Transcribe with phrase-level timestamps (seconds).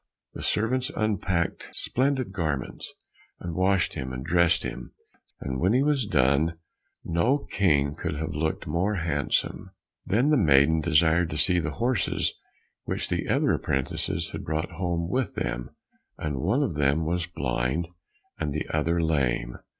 [0.33, 2.91] The servants unpacked splendid garments,
[3.39, 4.93] and washed him and dressed him,
[5.39, 6.57] and when that was done,
[7.05, 9.69] no King could have looked more handsome.
[10.03, 12.33] Then the maiden desired to see the horses
[12.85, 15.69] which the other apprentices had brought home with them,
[16.17, 17.87] and one of them was blind
[18.39, 19.59] and the other lame.